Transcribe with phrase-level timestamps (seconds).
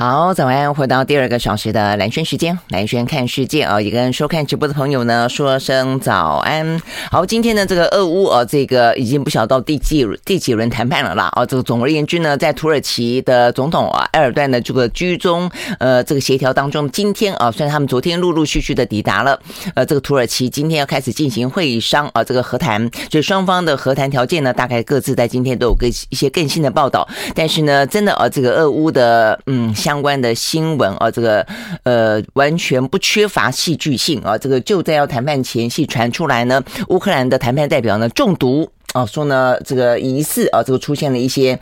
[0.00, 6.80] 好，早安，回到第二个小时的蓝轩时间，蓝轩看世界啊，也跟收看直播的朋友呢说声早安。
[7.10, 11.28] 好，今天呢，这个俄乌啊，这个已经不晓得到第几第几轮谈判了啦。
[11.32, 19.38] 啊，这个总而言之呢，在土耳其的总统啊埃尔段的这个居中呃这个协调当中，今天啊，虽然他们昨天陆陆续续的抵达了，
[19.74, 27.06] 呃，这个土耳其今天要开始进行会商啊，这个和谈，所以双方的和谈条件呢，大概各自在今天都有个一些更新的报道。
[27.34, 29.70] 但是呢，真的啊，这个俄乌的嗯。
[29.90, 31.44] 相关的新闻啊，这个
[31.82, 41.58] 呃完全不缺乏戏剧性啊，这个就在要谈判前夕传出来呢，乌克兰的谈判代表呢中毒啊，说呢这个疑似啊，这个出现了一些。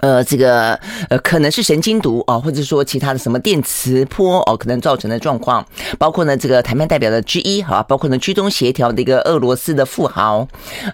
[0.00, 0.74] 呃，这个
[1.08, 5.64] 呃，可能是神经毒啊，或者说其他的什么电磁波哦，可能造成的状况，
[5.98, 10.46] 包括呢，这个谈判代表的之一哈，包括呢，居中协调的一个俄罗斯的富豪，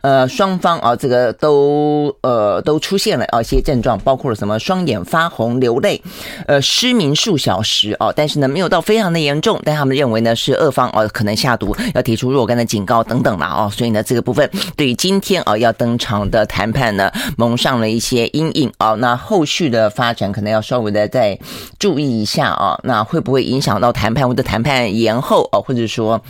[0.03, 6.01] 呃，双方啊，这个都呃都出现了啊一些症状，包括了什么双眼发红、流泪，
[6.47, 18.94] 呃，失明数小时哦，但是呢，没有到非常的严重，但他们认为呢是俄方哦可能下毒，要提出若干的警告等等了哦，所以呢，这个部分对于今天啊要登场的谈判呢，蒙上了一些阴影啊。
[18.97, 21.39] 那后续的发展可能要稍微的再
[21.79, 26.21] 注意一下啊，那会不会影响到谈判或者谈判延后啊，或者说？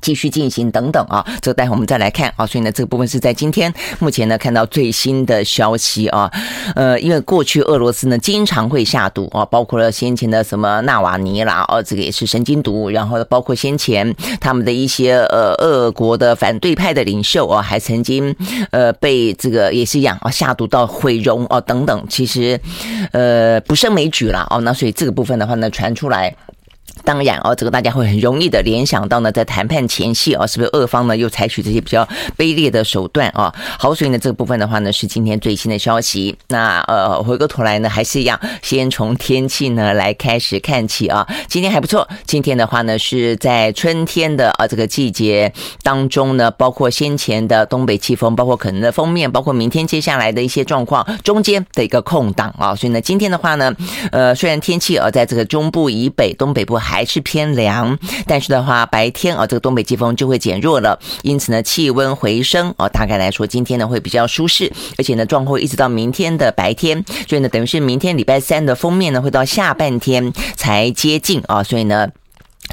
[0.00, 2.46] 继续进行等等啊，这待会我们再来看啊。
[2.46, 6.30] 所以呢，这个部分是在今天目前呢看到最新的消息啊。
[6.74, 12.90] 呃，因为过去俄罗斯呢经常会下毒啊，包括了先前的什么纳瓦尼啦，哦，这个也是神经毒。
[12.90, 18.34] 然后包括先前他们的一些呃俄国的反对派的领袖啊，还曾经
[18.70, 22.06] 呃被这个也是一样啊下毒到毁容啊等等。
[22.08, 22.60] 其实
[23.12, 24.60] 呃不胜枚举了哦。
[24.60, 26.34] 那所以这个部分的话呢传出来。
[27.04, 32.04] 当然哦，这个大家会很容易的联想到呢，在谈判前夕啊，是不是俄方呢又采取这些比较
[32.36, 33.54] 卑劣的手段啊？
[33.78, 36.36] 好，所以呢这个部分的话呢是今天最新的消息。
[36.48, 41.24] 那呃回过头来呢还是一样，先从天气呢来开始看起啊。
[41.46, 45.52] 今天还不错，今天的话呢是在春天的啊这个季节
[45.84, 52.74] 当中呢，包括先前的东北季风，包括可能的锋面，包括明天接下来的一些状况中间的一个空档啊。
[52.74, 53.72] 所以呢今天的话呢，
[54.10, 72.08] 呃虽然天气啊在这个中部以北、东北部还是偏凉，但是的话，白天啊，这个东北季风就会减弱了，因此呢，气温回升啊，大概来说，今天呢会比较舒适，而且呢，状况一直到明天的白天，所以呢，等于是明天礼拜三的封面呢，会到下半天才接近啊，所以呢。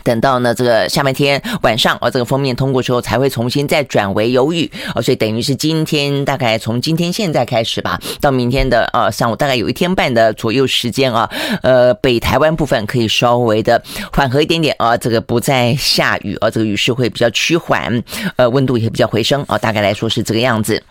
[0.03, 11.29] 等到呢，这个下半天晚上啊，这个封面通过之后，才会重新再转为有雨啊，所以等于是今天大概从今天现在开始吧，到明天的呃上午大概有一天半的左右时间啊，
[11.61, 13.81] 呃，北台湾部分可以稍微的
[14.11, 18.03] 缓和一点点啊，这个不再下雨啊，这个雨势会比较趋缓，
[18.35, 20.83] 呃，温度也比较回升啊，大概来说是这个样子。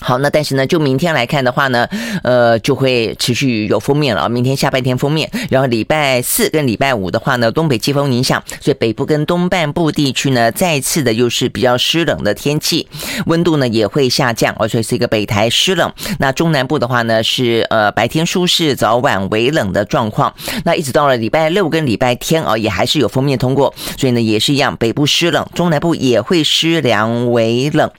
[0.00, 1.86] 好，那但是呢，就明天来看的话呢，
[2.22, 4.28] 呃，就会持续有封面了。
[4.28, 12.86] 明天下半天封面，然后礼拜四跟礼拜五的话呢，东北季风影响，所以北部跟东半部地区呢，再次的又是比较湿冷的天气，
[13.26, 15.92] 温度呢也会下降，而且是一个北台湿冷。
[16.20, 20.32] 那中南部的话呢，是呃白天舒适，早晚微冷的状况。
[20.64, 27.90] 那一直到了礼拜六跟礼拜天啊，也还是有封面通过，所以呢也是一样，北部湿冷，中南部也会湿凉微冷。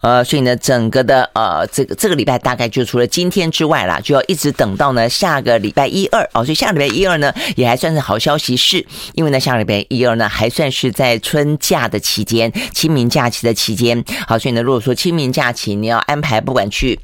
[0.00, 1.28] 呃，所以呢整个的。
[1.40, 8.84] 呃这个这个礼拜大概就除了今天之外啦，就要一直等到呢下个礼拜一二哦，所以下个礼拜一二呢也还算是好消息，是
[9.14, 16.98] 因为呢下个礼拜一二呢还算是在春假的期间，清明假期的期间，好，所以呢如果说清明假期你要安排不管去。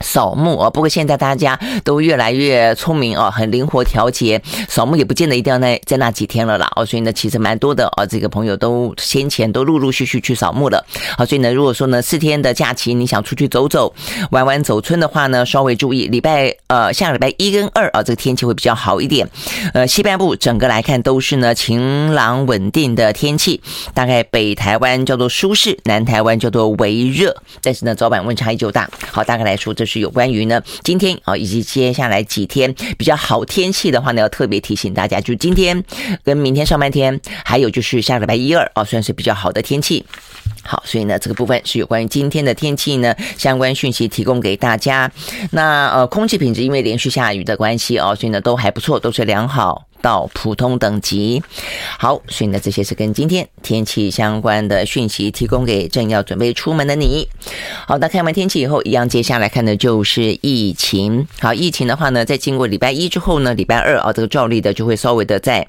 [0.00, 6.70] 扫墓啊，不过现在大家都越来越聪明啊，很灵活调节，扫墓也不见得一定要在在那几天了啦。
[6.76, 10.84] 哦，所以呢，其实蛮多的啊，这个朋友都先前都陆陆续续去扫墓了。
[11.16, 13.94] 好，所以呢，如果说呢四天的假期你想出去走走、
[14.30, 19.26] 玩玩走春的话呢，稍微注意礼拜呃下礼拜一跟二啊，这个天气会比较好一点。
[19.72, 23.62] 呃，西半部整个来看都是呢晴朗稳定的天气，
[23.94, 28.90] 大概北台湾叫做舒适，南台湾叫做微热，但是呢早晚温差依旧大。
[29.10, 29.85] 好，大概来说这。
[29.86, 35.82] 是有关于呢，今天啊，以及接下来几天比较好天气的话呢，要特别提醒大家，就今天
[36.24, 40.04] 跟明天上半天，还有就是下礼拜一二啊，算是比较好的天气。
[40.62, 45.10] 好，所以呢，这个部分是有关于今天的天气呢，相关讯息提供给大家。
[45.52, 49.85] 那呃，空气品质因为连续下雨的关系哦，所以呢都还不错，都是良好。
[50.00, 51.42] 到普通等级，
[51.98, 57.28] 好，所以呢，这些是跟今天天气相关的讯息，提供给正要准备出门的你。
[57.86, 61.26] 好，那看完天气以后，一样接下来看的就是疫情。
[61.40, 65.66] 好，疫情的话呢，在经过礼拜一之后呢，礼拜二啊，这个照例的就会稍微的在。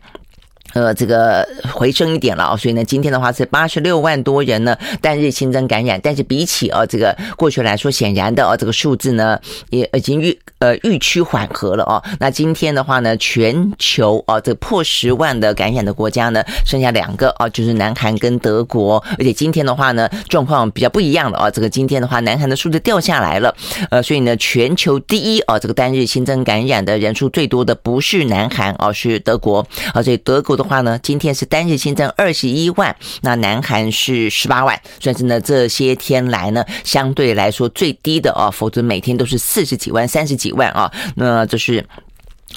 [0.78, 9.40] 呃，这个回升一点了啊，所以呢，今天的话是八十六万多人呢单日新增感染，但是比起啊这个过去来说，显然的啊这个数字呢
[9.72, 12.04] 也已经预呃预趋缓和了啊。
[12.20, 23.56] 那今天的话呢，全球啊这个破十万的感染的国家呢剩下两个啊，就是南韩跟德国，而且今天的话呢状况比较不一样了啊，这个今天的话南韩的数字掉下来了，
[23.90, 30.67] 呃，所以呢全球第一啊这个单日新增感染的人数最多的不是南韩啊，是德国啊，所以德国的。
[30.68, 41.86] 话呢，今天是单日新增二十一万，那南韩是十八万，算是呢这些天来呢相对来说最低的啊，否则每天都是四十几万、三十几万啊，那就是。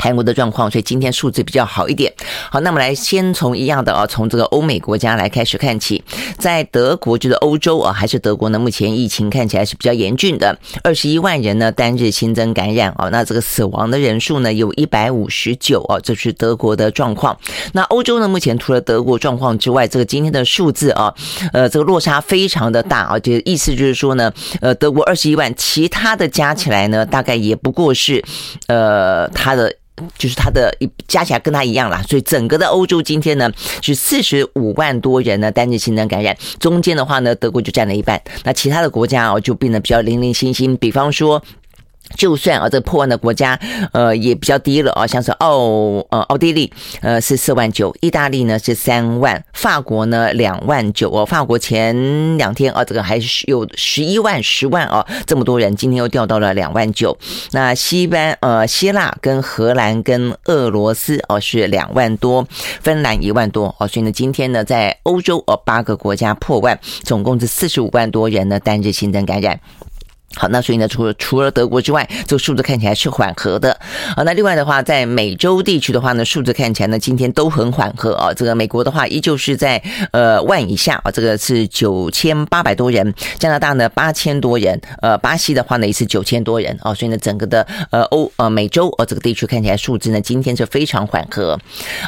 [0.00, 2.12] 韩国的状况，所以今天数字比较好一点。
[2.50, 6.02] 好，那么来先从一样的啊，从这个欧美国家来开始看起。
[6.38, 8.58] 在德国，就是欧洲啊，还是德国呢？
[8.58, 17.38] 目前疫情看起来是比较严峻的，二十一万人呢单日新增感染啊，那这个死亡的人数呢有一百五十九啊，这是德国的状况。
[17.74, 21.14] 那欧洲呢，目前除了德国状况之外，这个今天的数字啊，
[21.52, 28.24] 呃，这个落差非常的大啊，就意思就是说呢，呃，德国二十一万，其他的加起来呢，大概也不过是，
[28.66, 29.74] 呃，它的。
[30.18, 30.74] 就是它的
[31.06, 33.50] 加起来跟它一样啦，所以整个的欧洲今天呢
[33.82, 41.42] 是四十五万多人呢单日新增感染，中间的话呢德国就占了一半，那其他的国家哦就变得比较零零星星，比方说。
[42.16, 43.58] 就算啊，这破万的国家，
[43.92, 45.58] 呃，也比较低了啊，像是奥
[46.10, 57.16] 呃奥地利，呃是四万九，意大利呢是三万，法国呢两万九哦，法国前两天啊，这个还是有十一万十万啊，这么多人，今天又掉到了两万九。
[57.52, 62.46] 那西班呃希腊跟荷兰跟俄罗斯哦是两万多，
[62.82, 69.60] 芬兰一万多哦，所以呢今天呢在欧洲哦八个国家破万，总共是四十五万多人呢单日新增感染。
[70.36, 73.72] 好，那所以呢，除了除了德国之外，这个数字看起来是缓和的。
[74.14, 78.32] 啊，那另外的话，在美洲地区的话呢，数字看起来呢，今天都很缓和啊。
[78.32, 79.82] 这个美国的话，依旧是在
[80.12, 83.12] 呃万以下啊，这个是九千八百多人。
[83.38, 86.94] 加拿大呢八千多人，呃，巴西的话呢也是九千多人啊。
[86.94, 91.58] 所以呢，整个的呃欧呃美洲呃这个地区看起来数字呢，今天是非常缓和。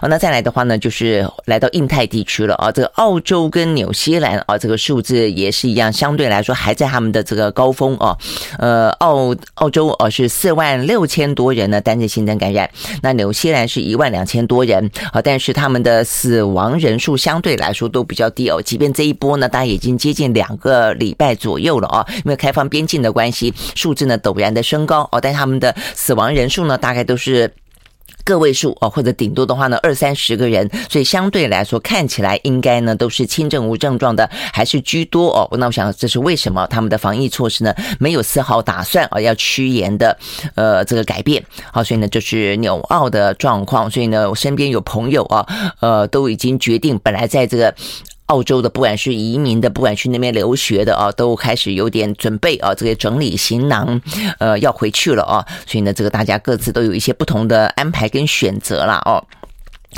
[0.01, 2.71] 啊，那再来的话呢，就是来到印太地区了啊。
[2.71, 8.12] 这个澳洲跟纽西兰啊，这个数字也是一样，相对来说还在他们的这个高峰啊。
[8.59, 12.71] 呃，澳澳洲哦是四万六千多人呢单日新增感染，
[13.03, 27.53] 那纽西兰是一万两千多人啊，但是他们的死亡人数相对来说都比较低哦，即便这一波呢，大概已经接近两个礼拜左右了啊，因为开放边境的关系，数字呢陡然的升高哦，但他们的死亡人数呢大概都是。
[28.25, 35.49] 个位数哦，或者顶多的话呢，二三十个人，所以相对来说看起来应该呢都是轻症无症状的，还是居多哦。
[35.59, 40.17] 那我想这是为什么他们的防疫措施呢没有丝毫打算啊要趋严的
[40.55, 41.45] 呃这个改变。
[41.73, 43.91] 好，所以呢就是纽澳的状况。
[43.91, 45.47] 所以呢我身边有朋友啊，
[45.81, 47.75] 呃都已经决定本来在这个。
[48.33, 54.01] 澳洲的，不管是移民的，不管去那边留学的啊，都开始有点准备啊，这个整理行囊，
[54.39, 59.23] 呃，要回去了啊，所以呢，这个大家各自都有一些不同的安排跟选择了哦。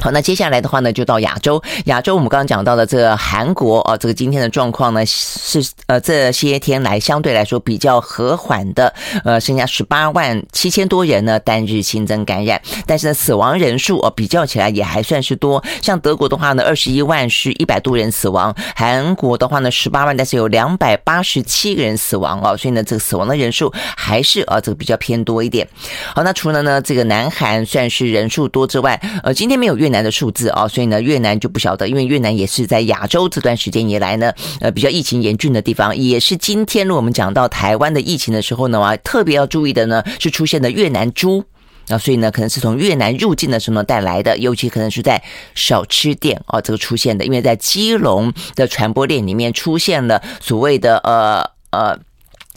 [0.00, 1.62] 好，那接下来的话呢，就到亚洲。
[1.84, 8.92] 亚洲我们刚刚讲到的这个韩国啊，这个今天的状况呢是呃这些天来相对来说比较和缓的，
[9.24, 15.62] 呃，剩下十八万七千多人呢单日新增感染，但是呢死亡人数哦比较起来也还算是多。
[15.80, 25.66] 像德国的话呢，二十一万是一百多人死亡；韩国的话呢，十八万，但是有两百八十七个人死亡哦，所以呢这个死亡的人数还是啊这个比较偏多一点。
[26.14, 29.83] 好，那除了呢这个南韩算是人数多之外，呃，今天没有。
[29.84, 41.44] 越南的数字啊，所以呢，越南就不晓得，因为越南也是在亚洲这段时间以来呢，呃，比较疫情严峻的地方，也是今天我们讲到台湾的疫情的时候呢，啊，特别要注意的呢，是出现的越南猪
[41.88, 45.22] 啊，所以呢，可能是从越南入境的时候呢带来的，尤其可能是在
[45.54, 51.98] 小吃店啊这个出现的，因为在基隆的传播链里面出现了所谓的呃呃。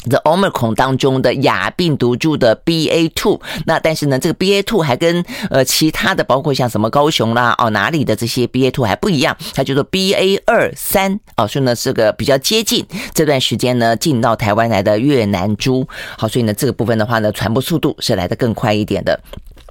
[0.09, 15.87] The Omicron 当中的亚病毒株的 BA two，那但是呢，这个 BA two 还跟呃其他的，包括像什么高雄啦哦哪里的这些 BA two 还不一样，它叫做 BA 二三哦，所以呢是个比较接近这段时间呢进到台湾来的越南猪，
[16.17, 19.19] 好，所以呢这个部分的话呢，传播速度是来得更快一点的。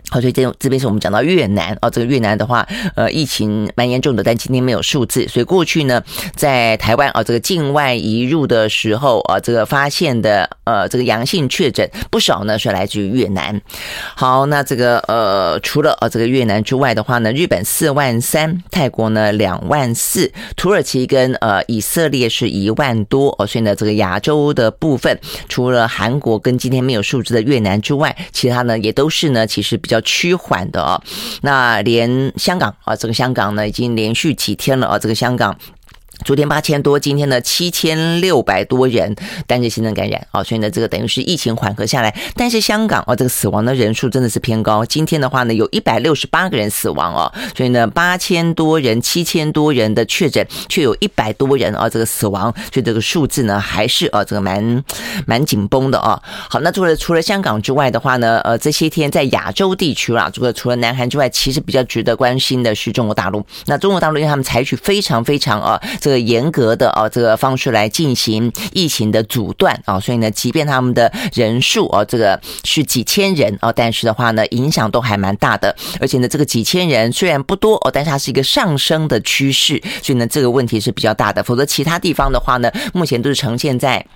[0.09, 5.27] 好，所以这种这边是我们讲到越南哦，这个越南的话，呃，疫情蛮严重的，但今天没有数字。
[5.27, 6.01] 所以过去呢，
[6.37, 13.61] 在台湾啊，这个境外移入的时候啊，这个发现的呃这个阳性确诊不少呢，是来自于越南。
[14.15, 23.45] 好，那这个呃，除了呃这个越南之外的话呢，日本四万三，泰国呢两万四，土耳其跟呃以色列是一万多哦。
[23.45, 29.96] 所以呢，这个亚洲的部分，除了韩国跟今天没有数字的越南之外，其他呢也都是呢，其实比较。
[29.97, 31.01] 较趋缓的啊。
[31.43, 35.57] 那连香港啊，这个香港呢已经连续几天了啊，这个香港。
[36.25, 39.15] 昨天八千多，今天呢七千六百多人
[39.47, 54.83] 单日新增感染啊，所以呢这个等于是疫情缓和下来，但是香港啊这个死亡的人数真的是偏高，今天的话呢有一百六十八个人死亡哦，所以呢八千多人、七千多人的确诊，却有一百多人啊这个死亡，所以这个数字呢还是啊这个蛮
[55.27, 56.21] 蛮紧绷的啊。
[56.49, 63.45] 好，那除了除了香港之外的话呢，呃这些天在亚洲地区啦，这个除了南韩之外，其实比较值得关心的是中国大陆。
[63.67, 65.81] 那中国大陆因为他们采取非常非常啊。
[66.07, 75.75] 这个严格的啊，这个方式来进行疫情的阻断啊，所以呢，即便他们的人数啊，这个是几千人啊，但是的话呢，影响都还蛮大的。
[75.99, 81.43] 而且呢，这个几千人虽然不多哦，但是它是一个上升的趋势，所以呢，这个问题是比较大的。
[81.43, 84.07] 否则其他地方的话呢，目前都是呈现在。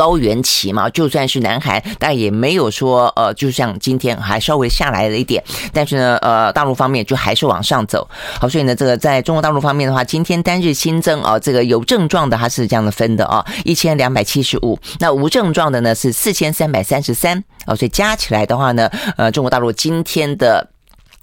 [0.00, 8.08] 高原期嘛，就算是南韩，但也没有说呃，就像今天还稍微下来了一点，但是呢，呃，大陆方面就还是往上走。
[8.40, 20.66] 好，所以呢，这个在中国大陆方面的话，今天单日新增啊，这个有症状的它是这样的分的啊，一千两百七十五，那无症状的呢是四千三百三十三啊，所以加起来的话呢，呃，中国大陆今天的。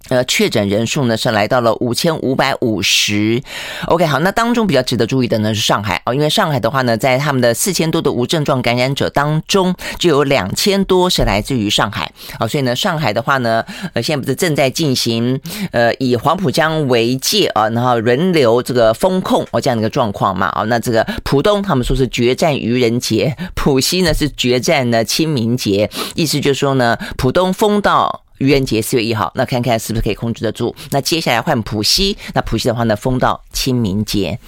[0.10, 3.44] 呃，确诊人数呢是来到了五千五百五十。
[3.88, 13.62] OK，好，那当中比较值得注意的呢是上海哦，因为上海的话呢，在他们的四千多的无症状感染者当中，就有两千多是来自于上海啊，所以呢，上海的话呢，
[13.94, 15.38] 呃，现在不是正在进行
[15.72, 28.24] 呃以黄浦江为界啊，然后轮流这个封控哦这样的一个状况嘛啊，那这个浦东他们说是决战愚人节，浦西呢是决战呢清明节，意思就是说呢，浦东封到。
[28.38, 30.76] 愚人节四月一号，那看看是不是可以控制得住？
[30.92, 34.40] 那接下来换浦西，那浦西的话呢，封到清明节。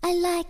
[0.00, 0.48] I like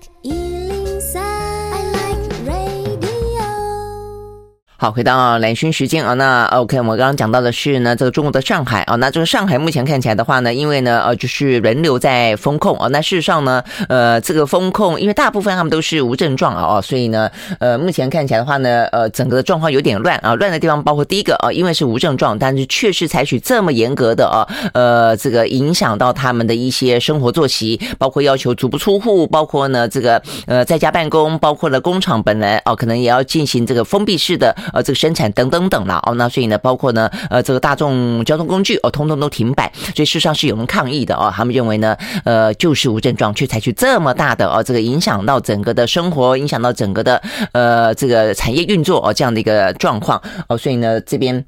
[4.83, 24.43] 好，回到蓝轩时间啊，那 OK，我们刚刚讲到的是呢，这个中国的上海啊，那这个上海目前看起来的话呢，因为呢，呃，就是轮流在封控啊，那事实上呢，呃，这个封控，因为大部分他们都是无症状啊，所以呢，呃，目前看起来的话呢，呃，整个的状况有点乱啊，乱的地方包括第一个啊，因为是无症状，但是确实采取这么严格的啊，
[24.75, 34.53] 呃，这个影响到他们的一些生活作息，包括要求足不出户，包括呢，这个呃在家办公，包括了工厂本来哦，可能也要进行这个封闭式的。
[34.73, 51.45] 呃，这个生产等等等了哦，那所以呢，包括呢，呃，这个大众交通工具哦，通通都停摆，所以事实上是有人抗议的哦，他们认为呢，呃，就是无症状，却采取这么大的哦，这个影响到整个的生活，影响到整个的呃这个产业运作哦，这样的一个状况哦，所以呢，这边。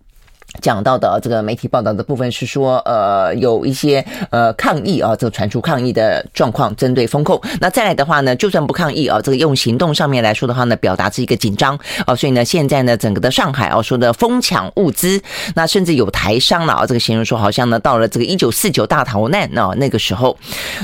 [0.61, 7.41] 讲到的这个媒体报道的部分是说，呃，有一些呃抗议啊，这个传出抗议的状况，针对风控。
[7.61, 15.21] 那再来的话呢，就算不抗议啊，这个用行动上面来说的话呢，表达是一个紧张啊，所以呢，现在呢，整个的上海啊，说的疯抢物资，
[15.55, 20.37] 那甚至有台商了啊，这个形容说好像呢，到了这个一九四九大逃难啊那个时候，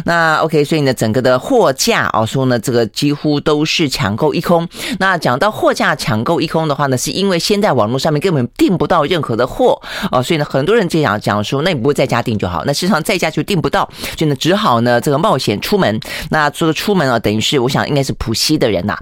[0.04, 4.68] 那 OK，所以呢，整个的货架啊，说呢，这个几乎都是抢购一空。
[4.98, 9.80] 那讲到货架抢购一空的话呢，是因为现在网络上面根本订不到任何的货。
[10.10, 12.64] 啊，所以呢，很多人就想讲说，那你不会在家订就好。
[12.64, 13.86] 那实际上在家就订不到，
[14.16, 16.00] 所以呢，只好呢这个冒险出门。
[16.30, 18.96] 那这个出门啊，等于是我想应该是浦西的人呐、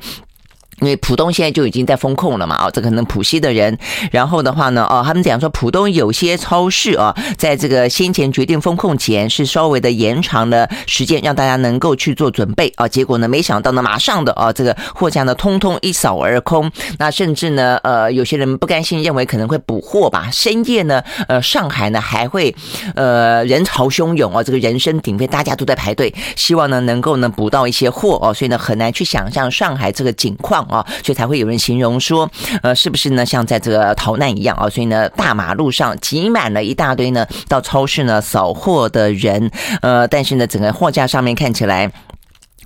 [0.81, 3.77] 因为浦东现在就已经在封控了嘛，哦，这可能浦西的人，
[4.13, 22.55] 然后的话呢，哦，他们讲说浦东有些超市啊，在这个先前决定封控前是稍微的延长了时间，让大家能够去做准备啊，结果呢，没想到呢，马上的啊，这个货架呢，通通一扫而空，那甚至呢，呃，有些人不甘心，认为可能会补货吧，深夜呢，呃，上海呢还会
[22.95, 30.68] 呃人潮汹涌啊，这个人声鼎沸，大家都在排队，希望呢能够呢补到一些货哦，所以呢很难去想象上海这个景况。
[30.69, 32.31] 啊，所以才会有人形容说，
[32.63, 33.27] 呃，是不是呢？
[33.27, 34.69] 像在这个逃难一样啊？
[34.69, 39.51] 所以呢，大马路上挤满了一大堆呢，到超市呢扫货的人，
[39.83, 41.91] 呃，但是呢，整个货架上面看起来。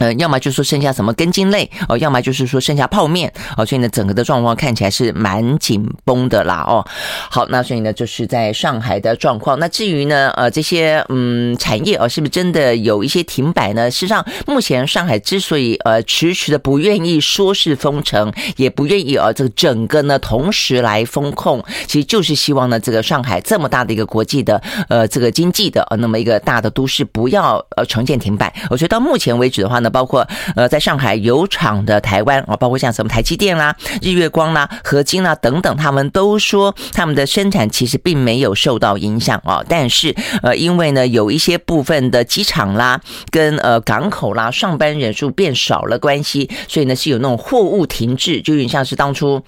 [0.02, 6.84] 呃，要么就是说剩下什么根茎类哦，要么就是说剩下泡面哦，所以呢，整个的状况看起来是蛮紧绷的啦哦。
[7.30, 9.56] 好，那所以呢，就是在上海的状况。
[9.60, 13.88] 那至于呢，呃，这些嗯产业哦，是不是真的有一些停摆呢？
[13.92, 28.52] 事实上，目前上海之所以呃迟迟的不愿意说是封城，也不愿意呃这个整个呢同时来封控，其实就是希望呢这个上海这么大的一个国际的呃这个经济的呃那么一个大的都市不要呃呈现停摆。
[28.68, 29.91] 我觉得到目前为止的话呢。
[29.92, 39.62] 包括呃，在上海有厂的台湾啊，包括像什么台积电啦、日月光啦、合金啦等等，他们都说他们的生产其实并没有受到影响啊。
[39.68, 49.42] 但是呃，因为呢，有一些部分的机场啦、跟呃港口啦，上班人数变少了关系，所以呢是有那种货物停滞，就有点像是当初。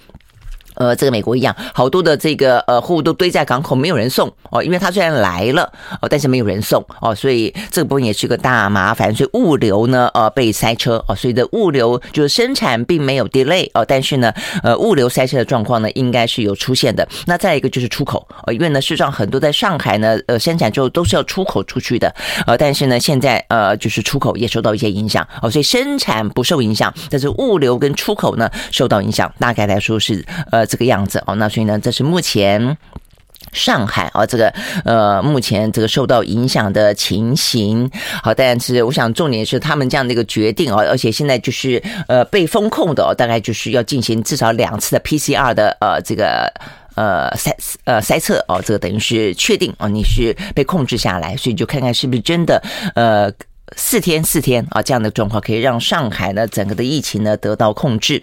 [0.75, 17.07] 呃，这个美国一样，好多的这个呃货物都堆在港口，没有人送哦，因为它虽然来了哦，但是没有人送哦，所以这个部分也是个大麻烦，所以物流呢呃被塞车哦，所以的物流就是生产并没有 delay 哦，但是呢呃物流塞车的状况呢应该是有出现的。
[17.25, 22.13] 那再一个就是出口哦，因为呢事实上很多在上海呢呃生产之后都是要出口出去的
[22.45, 30.64] 呃，但是呢现在呃就是出口也受到一些影响哦，所以生产不受影响，但是物流跟出口呢受到影响，大概来说是呃。
[30.65, 32.77] 这个样子哦，那所以呢，这是目前
[33.51, 34.53] 上海啊，这个
[34.83, 37.89] 呃，目前这个受到影响的情形。
[38.23, 46.51] 好，但是我想重点是他们这样的一个决定哦，而且现在就是呃被封控的哦，大概就是要进行至少两次的 PCR 的呃这个
[46.95, 47.51] 呃筛
[47.85, 52.61] 呃筛测哦，这个等于是确定哦，你是被控制下来，所以就看看是不是真的
[52.95, 53.31] 呃。
[53.75, 58.21] 四天四天啊，这样的状况可以让上海呢整个的疫情呢得到控制。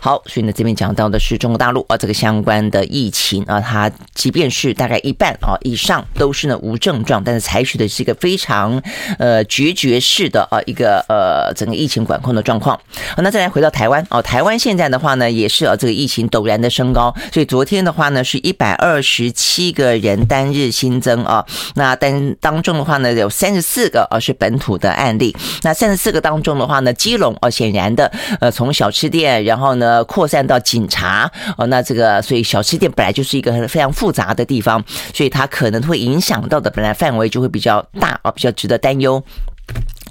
[0.00, 8.82] 好，所以呢这边讲到的是中国大陆啊这个相关的疫情啊，它即便是大概一半啊以上都是呢无症状，但是采取的是一个非常
[9.18, 12.78] 呃决绝式的啊一个呃整个疫情管控的状况。
[13.14, 39.22] 好，那再来回到台湾哦，台湾现在的话呢也是啊这个疫情陡然的升高，所以昨天的话呢是一百二十七个人单日新增啊，那当当中的话呢有三十四个啊是本土的的案例，那三十四个当中的话呢，基隆哦，显然的，呃，从小吃店，然后呢扩散到警察哦，那这个所以小吃店本来就是一个非常复杂的地方，所以它可能会影响到的本来范围就会比较大啊，比较值得担忧。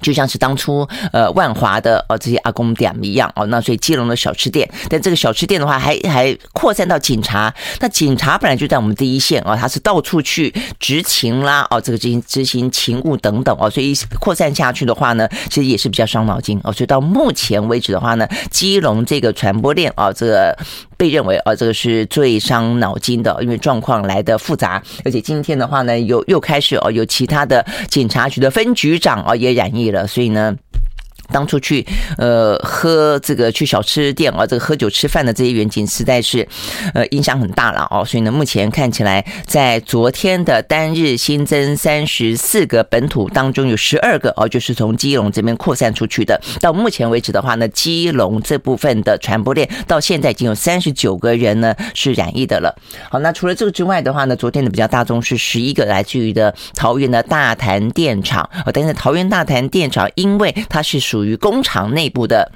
[0.01, 20.57] 就像是当初呃万华的呃这些阿公店一样哦，那所以基隆的小吃店，但这个小吃店的话还还扩散到警察，那警察本来就在我们第一线哦，他是到处去执勤啦哦，这个执行执行勤务等等哦，所以扩散下去的话呢，其实也是比较伤脑筋哦，所以到目前为止的话呢，基隆这个传播链啊，这个。
[20.97, 30.55] 被认为啊，这个是最伤脑筋的，因为状况来的复杂，而且今天的话呢，又又开始哦，有其他的警察局的分局长啊也染疫了，所以呢。
[31.31, 31.85] 当初去
[32.17, 36.47] 呃喝这个去小吃店啊，这个喝酒吃饭的这些远景实在是
[36.93, 46.39] 呃影响很大了哦，所以呢，目前看起来在昨天的单日新增三十四个本土当中，有十二个哦，就是从基隆这边扩散出去的。
[46.59, 52.75] 到目前为止的话呢，基隆这部分的传播链到现在已经有三十九个人呢是染疫的了。
[53.09, 62.51] 好，那除了这个之外的话呢，昨天的比较大宗是十一个来自于的桃园的大潭电厂哦，但是桃园大潭电厂因为它是属属于工厂内部的，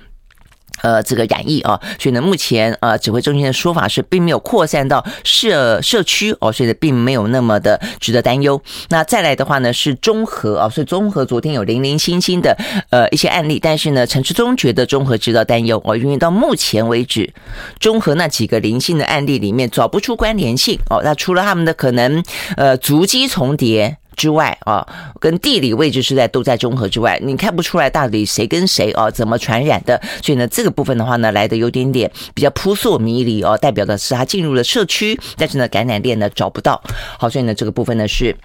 [0.81, 8.61] 呃，这个染疫啊，所以呢，目前呃，指挥中心的说法是，并没有扩散到社社区哦，所以，并没有那么的值得担忧。
[8.89, 12.57] 那再来的话呢，是中和啊，所以中和昨天有零零星星的
[12.89, 17.33] 呃一些案例，但是呢，陈志忠觉得中和值得担忧哦，因为到目前为止，
[17.79, 22.21] 中和那几个零星的案例里面找不出关联性哦，那除了他们的可能
[22.57, 23.95] 呃足迹重叠。
[24.19, 24.85] 之外啊，
[25.21, 29.99] 跟地理位置是在都在中和之外，你看不出来到底谁跟谁啊，怎么传染的？
[30.21, 36.83] 所以呢，这个部分的话呢，来的有点点比较扑朔迷离哦，代表的是他进入了社区，但是呢，感染链呢找不到。
[37.17, 38.35] 好，所以呢，这个部分呢是。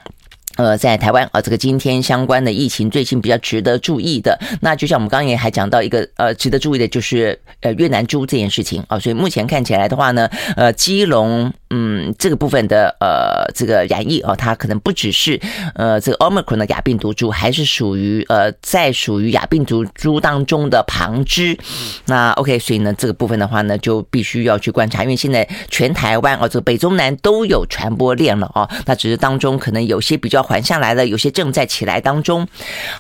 [0.57, 15.41] 呃，在台湾啊，这个今天相关的疫情最近比较值得注意的，那就像我们刚刚也还讲到一个呃，值得注意的就是呃越南猪这件事情啊，所以目前看起来的话呢，呃，基隆嗯这个部分的呃这个染疫哦，它可能不只是
[15.75, 21.59] 呃这个 Omicron 的亚病毒株，还是属于呃在属于亚病毒株当中的旁支。
[22.07, 30.45] 那 OK，所以呢这个部分的话呢，就必须要去观察，因为现在全台湾哦，这个北中南都有传播链了哦，那只是当中可能有些比较。
[30.45, 32.47] 缓下来了，有些正在起来当中。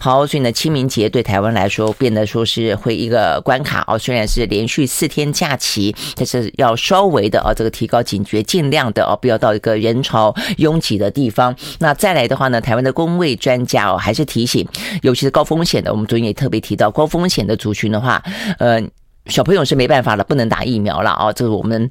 [0.00, 3.98] 好，所以呢，清明节对台湾来说变得说是会一个关卡哦。
[3.98, 11.54] 虽然是连续四天假期，但是要稍微的啊，这个提高警觉，尽量的哦，不要到一个人潮拥挤的地方。
[11.78, 14.66] 那再来的话呢，台湾的公卫专家哦，还是提醒，
[15.02, 18.22] 尤其是高风险的，我们昨天也特别提到，高风险的族群的话，
[18.58, 18.82] 呃，
[19.26, 21.90] 小朋友是没办法了，不能打疫苗了啊，这个我们。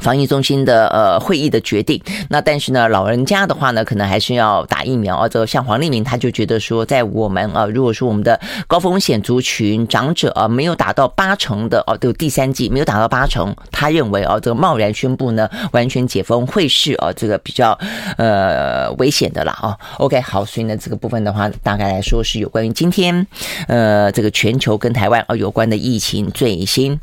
[0.00, 5.28] 防疫中心的呃会议的决定，那但是呢，老人家的话呢，可能还是要打疫苗啊。
[5.28, 17.78] 这个像黄立明他就觉得说，在我们啊，如果说我们的高风险族群长者啊没有打到八成的哦，都有第三剂没有打到八成，他认为啊，这个贸然宣布呢完全解封会是啊这个比较
[18.16, 19.76] 呃危险的啦啊。
[19.98, 23.26] OK，好，所以呢这个部分的话，大概来说是有关于今天
[23.68, 26.98] 呃这个全球跟台湾啊有关的疫情最新。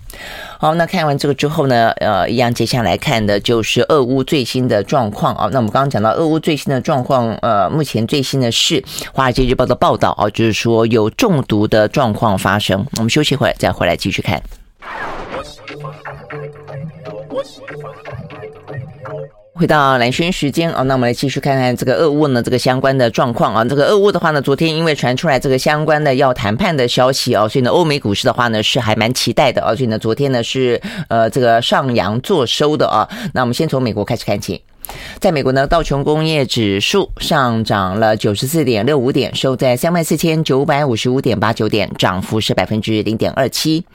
[0.58, 5.50] 好，那看完这个之后呢，呃，一样接下来看的就是俄乌最新的状况啊。
[5.52, 8.82] 那我们刚刚讲到俄乌最新的状况，呃，目前最新的是
[9.14, 12.86] 《华尔街日报》的报道啊，就是说有中毒的状况发生。
[12.98, 14.42] 我们休息会儿，再回来继续看。
[19.60, 23.62] 回到蓝轩时间啊，那我们来继续看看这个俄乌呢这个相关的状况啊。
[23.66, 33.06] 这个俄乌的话呢，昨天因为传出来这个相关的要谈判的消息啊，所以呢，欧美股市的话呢是还蛮期待的啊，所以呢，昨天呢是呃这个上扬做收的啊。
[33.34, 34.62] 那我们先从美国开始看起。
[35.20, 43.86] 在美国呢，道琼工业指数上涨了九十四点六五点，收在三万四千九百五十五点八九点，涨幅是百分之零点二七。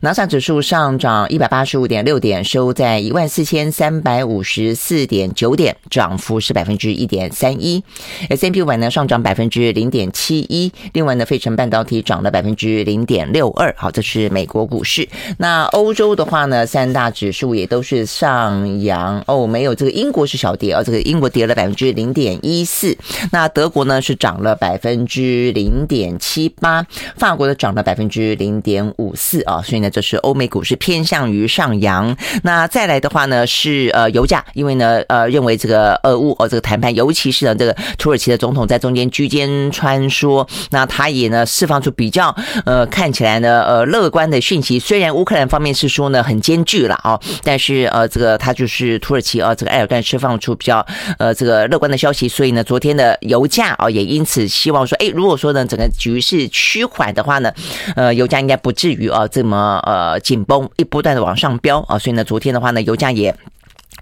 [0.00, 7.82] 纳斯达克指数上涨一百八十五点六点，收在一万四千三百五十四点九点，涨幅是百分之一点三一。
[8.30, 10.70] S&P 五百呢上涨百分之零点七一。
[10.92, 13.74] 另外呢，费城半导体涨了百分之零点六二。
[13.76, 15.08] 好，这是美国股市。
[15.38, 20.43] 那欧洲的话呢，三大指数也都是上扬哦，没有这个英国是。
[20.44, 22.94] 小跌啊，这个英国跌了百分之零点一四，
[23.32, 26.84] 那德国呢是涨了百分之零点七八，
[27.16, 32.14] 法国的涨了百分之零点五四啊，所以呢，这是欧美股市偏向于上扬。
[32.42, 50.33] 那再来的话呢是呃油价，因为呢呃认为这个俄乌哦这个谈判，尤其是呢这个土耳其的总统在中间居间穿梭，那他也呢释放出比较呃看起来呢呃乐观的讯息，虽然乌克兰方面是说呢很艰巨了啊，但是呃这个他就是土耳其啊这个埃尔干释放。
[50.38, 50.84] 出比较
[51.18, 57.52] 呃这个乐观的消息，所以呢，昨天的油价啊也因此希望说，哎，如果说呢整个局势趋缓的话呢，
[57.96, 63.34] 呃，油价应该不至于啊这么呃紧绷，一不断的往上飙啊，所以呢，昨天的话呢，油价也。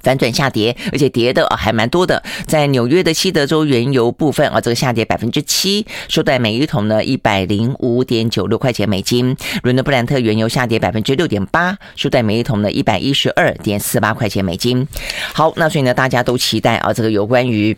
[0.03, 2.23] 反转下跌，而且跌的啊还蛮多的。
[2.47, 9.37] 在纽约的西德州原油部分啊，这个下跌百分之七，收在每一桶呢一百零五点九六块钱美金。
[9.63, 14.87] 伦敦布兰特原油下跌百分之六点八，收在每一桶呢一百一十二点四八块钱美金。
[15.33, 17.77] 好，那所以呢，大家都期待啊，这个有关于。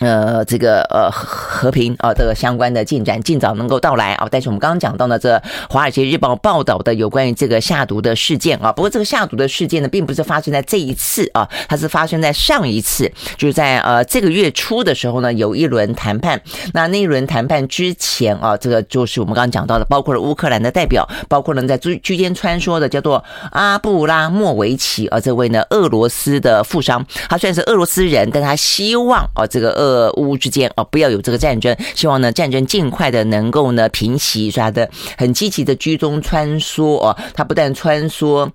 [0.00, 4.28] 呃，这个呃和平啊，这个相关的进展尽早能够到来啊。
[4.30, 5.36] 但是我们刚刚讲到呢，这
[5.68, 8.70] 《华尔街日报》报道的有关于这个下毒的事件啊。
[8.70, 16.40] 不过这个下毒的事件呢，并不是发生在这一次啊，它是发生在上一次，就是在呃这个月初的时候呢，有一轮谈判。
[16.72, 29.87] 那那一轮谈判之前啊，这个就是我们刚刚讲到的，包括了乌克兰的代表，包括了在居居间穿梭的叫做阿布拉莫维奇啊，这位呢俄罗斯的富商，他虽然是俄罗斯人，但他希望啊这个俄。
[29.88, 38.50] 俄乌之间啊，不要有这个战争，希望呢战争尽快的能够呢平息，所以他的很积极的居中穿梭啊，他不但穿梭。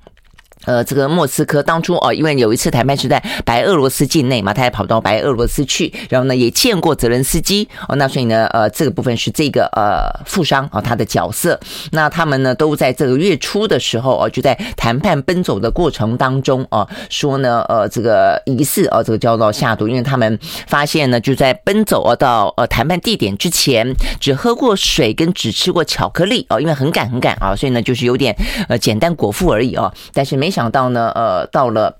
[0.65, 11.59] 呃，这个莫斯科当初哦，因为有一次谈判是在白俄罗斯境内嘛，他也跑到白俄罗斯去，然后呢也见过泽连斯基哦，那所以呢，呃，这个部分是这个呃富商啊他的角色，
[11.91, 28.33] 那他们呢都在这个月初的时候哦，就在谈判奔走的过程当中哦，说呢呃这个疑似哦这个遭到下毒，因为他们发现呢就在奔走哦到呃谈判地点之前，只喝过水跟只吃过巧克力哦，因为很赶很赶啊，所以呢就是有点
[28.69, 30.52] 呃简单果腹而已哦，但是没。
[30.53, 31.97] 想到呢，呃，到了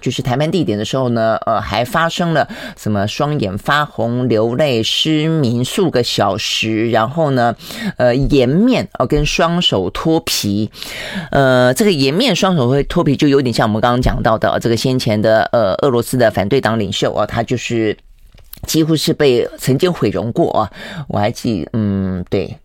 [0.00, 7.54] 就是谈判地点的时候呢，呃，还发生了什么双眼发红、流泪、失明数个小时，然后呢，
[7.98, 10.70] 呃，颜面哦跟双手脱皮，
[11.30, 17.94] 呃，这个颜面双手会脱皮，就有点像我们刚刚讲到的这个先前的呃俄罗斯的反对党领袖啊，他就是
[18.66, 20.72] 几乎是被曾经毁容过啊，
[21.08, 22.56] 我还记，嗯，对。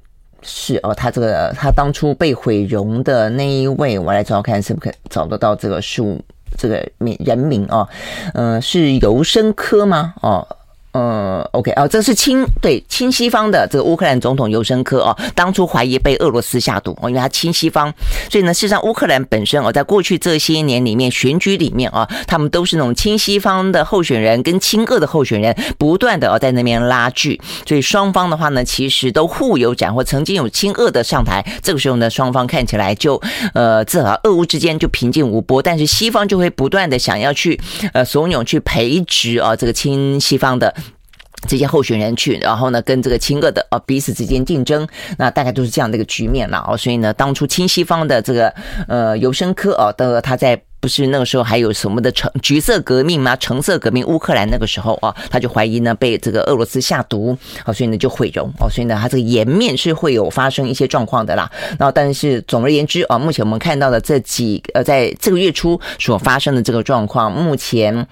[0.42, 6.20] 是哦，他这个他当初被毁容的那一位，我来找看是不是可找得到这个数
[6.58, 7.88] 这个名人名哦，
[8.34, 10.14] 嗯、呃，是尤申科吗？
[10.22, 10.48] 哦。
[11.00, 17.94] 嗯，OK 啊，这是亲对亲西方的这个乌克兰总统尤申科哦，当初怀疑被俄罗斯下毒哦，因为他亲西方，
[18.32, 33.22] 所以呢，事实上乌克兰本身哦，在过去这些年里面选举里面啊，他们都是那种亲西方的候选人跟亲俄的候选人不断的哦在那边拉锯，所以双方的话呢，其实都互有斩获，曾经有亲俄的上台，这个时候呢，双方看起来就
[33.54, 37.62] 呃至少俄乌之间就平静无波，但是西方就会不断的想要去
[37.94, 40.74] 呃怂恿去培植啊这个亲西方的。
[41.48, 46.76] 这些候选人去，然后呢，跟这个亲俄的呃彼此之间竞争，那大概都是这样的一个局面了哦。
[46.76, 48.54] 所以呢，当初亲西方的这个
[48.88, 53.36] 呃尤申科啊的他在不是那个时候还有什么的橙橘色革命吗？
[53.36, 61.50] 橙色革命乌克兰那个时候啊，他就怀疑呢被这个俄罗斯下毒，哦，所以呢就毁容哦，所以呢他这个颜面是会有发生一些状况的啦。
[61.80, 68.08] 然后但是总而言之啊，目前我们看到的这几呃在这个月初所发生的这个状况，目前。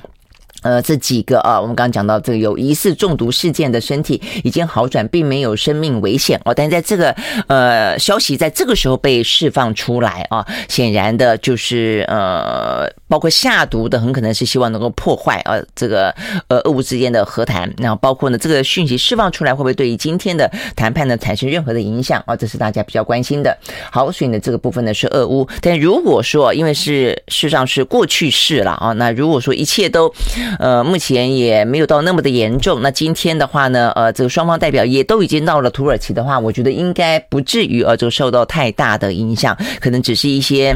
[0.65, 6.51] 呃，这几个啊，我们刚刚讲到这个有疑似中毒事件的身体已经好转，并没有生命危险哦。
[6.55, 16.09] 但是在这个呃消息在这个时候被释放出来啊，显然的就是呃包括下毒的，很可能是希望能够破坏啊这个
[16.47, 17.71] 呃俄乌之间的和谈。
[17.77, 22.35] 那包括呢这个讯息释放出来，会不会对于今天的谈判呢产生任何的影响啊？
[22.35, 23.55] 这是大家比较关心的。
[23.91, 25.47] 好，所以呢这个部分呢是俄乌。
[25.61, 30.11] 但如果说因为是事实上是过去式了啊，那如果说一切都
[30.59, 40.75] 呃目前也没有到那么的严重，那今天的话呢呃这个双方代表也都已经到了土耳其的话，我觉得应该不至于呃就受到太大的影响，可能只是一些。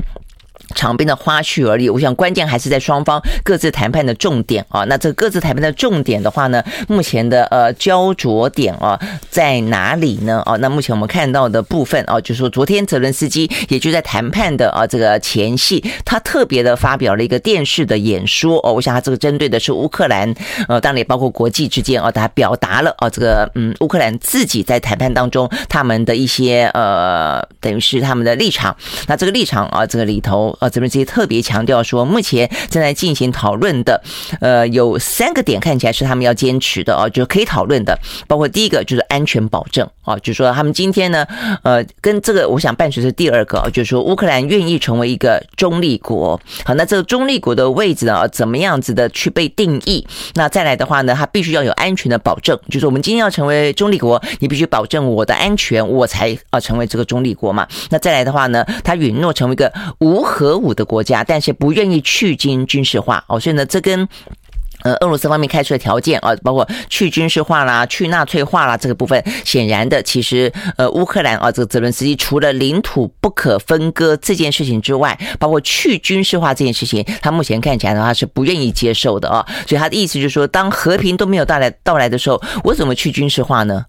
[0.76, 4.84] 场边的花絮而已，我想关键还是在双方各自谈判的重点啊。
[4.86, 10.44] 那这各自谈判的重点的话呢，目前的呃焦灼点啊在哪里呢？
[10.46, 18.74] 哦，那目前我们看到的部分啊，就是说昨天泽伦斯基也就在谈判的啊这个前夕，他特别的发表了一个电视的演说哦。
[18.74, 20.34] 我想他这个针对的是乌克兰，
[20.68, 28.76] 呃，当然也包括国际之间啊，他表达了啊这个嗯乌克兰自己在谈判当中他们的一些呃等于是他们的立场。
[29.08, 30.56] 那这个立场啊，这个里头。
[30.60, 34.02] 呃，这边这些特别强调说，目前正在进行讨论的，
[34.42, 41.26] 呃，有三个点看起来是他们要坚持的啊，就是可以讨论的，包括第一个就是安全保证啊，就是说他们今天呢，
[41.64, 50.06] 呃，跟这个我想伴随着第二个，就是说乌克兰愿意成为一个中立国，好，那这个中立国的位置呢，怎么样子的去被定义？
[50.34, 57.66] 那再来的话呢，它必须要有安全的保证，就是我们今天要成为中立国，你必须保证我的安全，我才啊成为这个中立国嘛。
[57.90, 60.49] 那再来的话呢，它允诺成为一个无核。
[60.50, 64.08] 核武的国家，但是不愿意去军军事化哦，所以呢，这跟
[64.82, 83.86] 呃俄罗斯方面开出的条件啊，包括去军事化啦、去纳粹化啦这个部分，显然的，其实呃乌克兰啊，这个泽伦斯基除了领土不可分割这件事情之外，包括去军事化这件事情，他目前看起来的话是不愿意接受的啊，所以他的意思就是说，当和平都没有到来到来的时候，我怎么去军事化呢？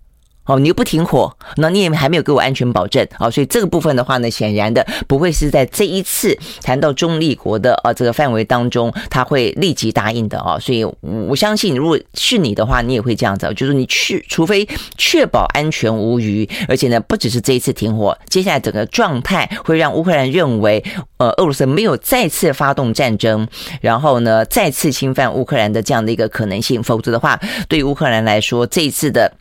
[0.46, 10.85] 哦，你又不停火，那你也还没有给我安全保证啊，所以这个部分的话呢，显然的不会是在这一次谈到中立国的啊这个范围当中，他会立即答应的啊，所以
[11.29, 20.83] 我相信，如果是你的话，你也会这样子，就是你去，除非确保安全无虞，而且呢，不只是这一次停火，接下来整个状态会让乌克兰认为，
[21.18, 23.46] 呃，俄罗斯没有再次发动战争，
[23.81, 29.33] 然后呢，再次侵犯乌克兰的这样的一个可能性，否则的话，对于乌克兰来说，这一次的。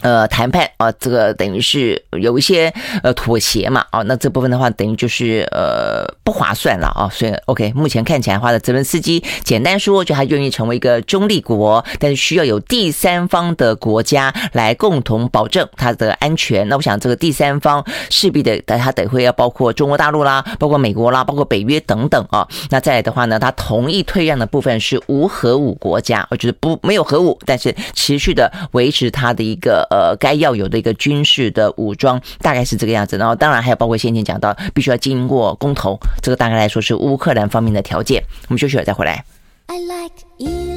[0.00, 16.68] 呃，谈判啊，这个等于是有一些呃妥协嘛，啊，那这部分的话，等于就是呃不划算了啊，所以 OK，目前看起来的话呢，泽伦斯基简单说，就他愿意成为一个中立国，但是需要有第三方的国家来共同保证他的安全。
[16.68, 22.46] 那我想这个第三方势必得，他得会要包括中国大陆啦，包括美国啦，包括北约等等啊。
[22.70, 29.87] 那再来的话呢，他同意退让的部分是无核武国家，我觉得不没有核武，但是持续的维持他的一个。
[29.90, 38.22] 呃，该要有的一个军事的武装大概是这个样子，然后当然还有包括先前讲到，必须要经过公投，这个大概来说是乌克兰方面的条件。
[38.48, 39.24] 我们休息会再回来。
[39.66, 40.67] I like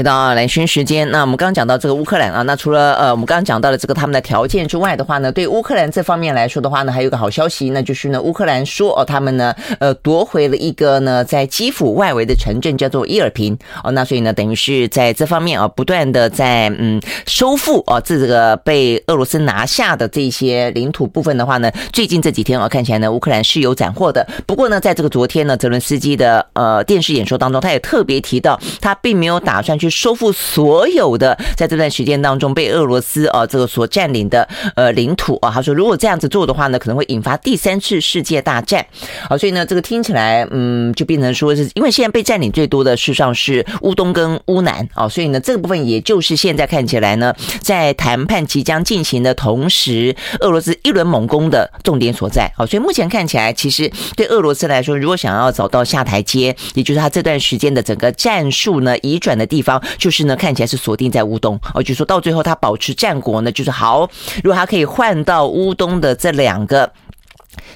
[0.00, 24.26] 回到蓝轩时间，那我们刚刚讲到这个乌克兰啊，那除了呃我们刚刚讲到的这个他们的条件之外的话呢，对乌克兰这方面来说的话呢，还有个好消息，那就是呢乌克兰说哦，他们呢呃夺回了一个呢在基辅外围的城镇叫做伊尔平哦，那所以呢等于是在这方面啊不断的在嗯收复啊这个被俄罗斯拿下的这些领土部分的话呢，最近这几天啊看起来呢乌克兰是有斩获的。
[24.46, 29.76] 不过呢在这个昨天呢泽伦斯基的呃电视演说当中，他也特别提到他并没有打算。
[29.80, 38.84] 去收复所有的在这段时间当中被俄罗斯啊这个所占领的呃领土啊，他说如果这样子做的话呢，可能会引发第三次世界大战。
[39.28, 52.50] 啊，所以呢，这个听起来嗯，就变成说是因为现在被占领最多的事实上是乌东跟乌南啊，所以呢，这个部分也就是现在看起来呢，在谈判即将进行的同时，俄罗斯一轮猛攻的重点所在。
[52.56, 59.79] 好，所以目前看起来，其实对俄罗斯来说，如果想要找到下台阶，也就是他这段时间的整个战术呢移转的地方。
[59.98, 64.08] 就是呢，看起来是锁定在乌东哦，就说到最后他保持战果呢，就是好。
[64.42, 66.92] 如果他可以换到乌东的这两个。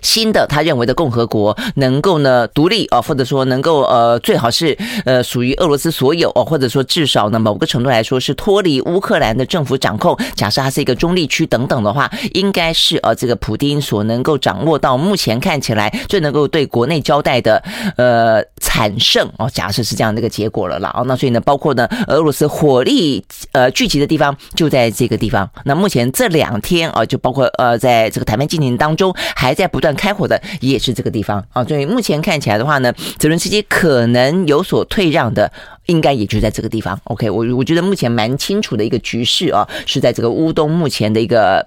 [0.02, 10.16] 新的他认为的共和国能够呢独立啊，或者说能够呃最好是呃属于俄罗斯所有哦，或者说至少呢某个程度来说是脱离乌克兰的政府掌控。
[10.34, 17.62] 假设它是一个中立区等等的话，应该是呃这个普丁所能够掌握到目前看起来最能够对国内交代的
[17.96, 19.50] 呃惨胜哦。
[19.52, 25.48] 假设是这样的一个结果了啦哦，那所以呢包括呢俄罗斯火力呃聚集的地方就在这个地方。
[25.64, 29.73] 那目前这两天啊就包括呃在这个谈判进行当中还在。
[29.74, 35.50] 不断开火的也是这个地方啊，所以目前看起来的话呢，泽伦斯基可能有所退让的，
[35.86, 36.96] 应该也就在这个地方。
[37.04, 41.66] OK，我我觉得目前蛮清楚的一个局势啊，是在这个乌东目前的一个。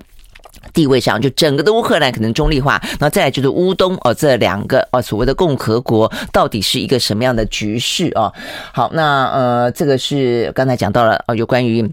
[0.74, 8.32] 地位上，就整个的乌克兰可能中立化，那再来就是乌东哦，这两个哦所谓的共和国到底是一个什么样的局势啊？
[8.74, 11.90] 好，那呃，这个是刚才讲到了哦，有关于。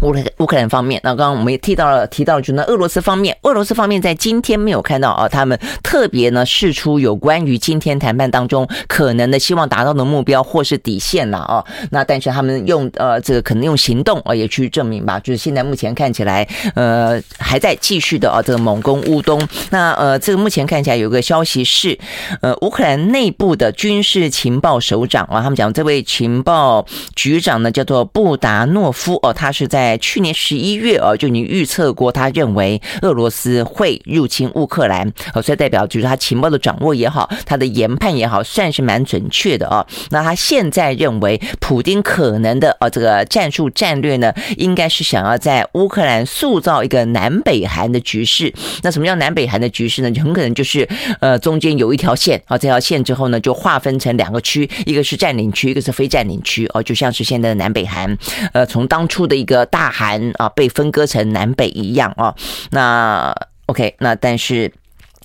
[0.00, 11.64] 乌克乌克兰方面，那刚刚我们也提到了，提到了，就那俄罗斯方面，俄罗斯方面在今天没有看到啊，他们特别呢释出有关于今天谈判当中可能的希望达到的目标或是底线了啊。
[11.90, 19.40] 那但是他们用呃这个可能用行动啊也去证明吧，就是现在目前看起来呃还在继续的啊这个猛攻乌东。
[19.70, 21.96] 那呃这个目前看起来有个消息是，
[22.40, 29.68] 呃乌克兰内部的军事情报首长啊，他们讲这位情报局长呢叫做布达诺夫哦，他是。
[29.74, 39.84] 在去年十一月哦，就你预测过，他认为俄罗斯会入侵乌克兰，哦，所以代表就是他情报的掌握也好，他的研判也好，算是蛮准确的哦。
[40.10, 48.54] 那他现在认为，普丁可能的呃这个战术战略呢，应该是想要在乌克兰塑造一个南北韩的局势。
[48.82, 50.10] 那什么叫南北韩的局势呢？
[50.12, 58.16] 就很可能就是呃中间有一条线啊，这条线之后呢，就划分成两个区，一个是占领区，一个是非占领区哦，就像是现在的南北韩，
[58.52, 59.63] 呃，从当初的一个。
[59.66, 62.34] 大韩啊，被分割成南北一样啊，
[62.70, 63.34] 那
[63.66, 64.72] OK，那但是。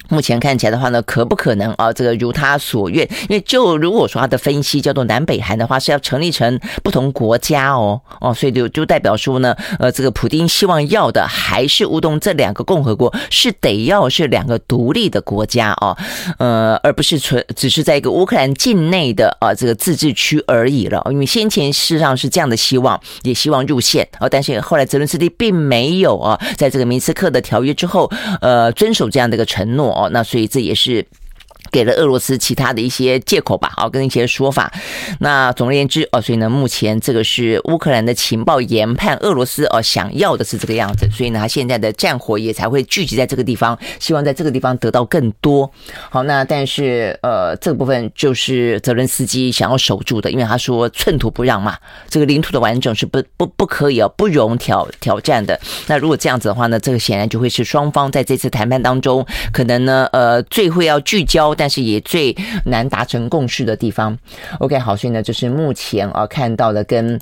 [0.10, 1.93] 目前看起来的话呢，可不可能啊？
[1.93, 15.95] 这个如他所愿，因为就如果说他的分析叫做南北韩的话，是要成立成不同国家哦哦，所以就就代表说呢，呃，这个普丁希望要的还是乌东这两个共和国是得要是两个独立的国家哦，
[16.39, 21.06] 呃，而不是纯只是在一个乌克兰境内的啊这个自治区而已了。
[21.12, 29.98] 因为先前事实上是这样的希望，也希望入线啊，但是后来泽伦斯基并没有啊，在这个明斯克的条约之后，呃，遵守这样的一个承诺。
[29.99, 31.05] 哦，那所以这也是。
[31.71, 34.71] 给了俄罗斯其他的一些借口吧，啊，跟一些说法。
[35.19, 45.69] 那总而言之，哦，所以呢，目前这个是乌克兰的情报研判，俄罗斯哦想要的是这个样子，所以呢，他现在的战火也才会聚集在这个地方，希望在这个地方得到更多。
[46.10, 51.77] 好，那但是呃，这个部分就是泽伦斯基想要守住的，因为他说寸土不让嘛，
[52.10, 55.60] 这个领土的完整是不不不可以哦，不容挑挑战的。
[55.88, 61.53] 那如果这样子的话呢，这个显然就会是双方在这次谈判当中，可能呢，呃，最会要聚焦。
[61.60, 64.17] 但是也最难达成共识的地方。
[64.60, 67.19] OK，好，所以呢，就是目前啊看到的跟。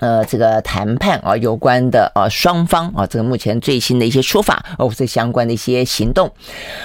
[0.00, 6.30] 呃，这个谈判啊，有关的啊双方啊，这个目前最新的一些说法，哦，这相关的一些行动。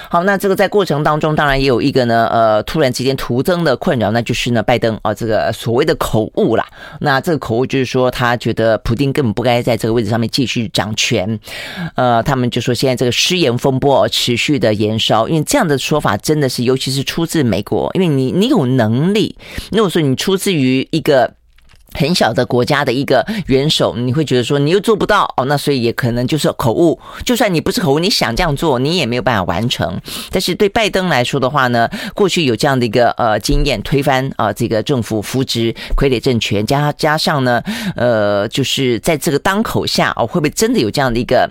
[0.10, 6.68] 好，那这个在过程当中，当然也有一个呢，呃，突然之间徒增的困扰，那就是呢，拜登啊，这个所谓的口误啦。
[7.00, 11.40] 那这个口误就是说，他觉得普丁根本不该在这个位置上面继续掌权。
[11.96, 19.38] 呃，他们就说现在这个失言风波持续的延烧，因为这样的说法真的是，尤其是出自美国，因为你你有能力，
[19.72, 21.34] 如果说你出自于一个。
[21.96, 27.00] 很小的国家的一个元首，你会觉得说你又做不到哦，那所以也可能就是口误。
[27.24, 30.00] 就算你不是口误，你想这样做，你也没有办法完成。
[30.30, 37.62] 但是对拜登来说的话呢，过去有这样的一个呃经验，推翻啊、呃、这个政府扶植傀儡政权，加加上呢
[37.96, 41.50] 呃就是在这个当口下哦，会不会真的有这样的一个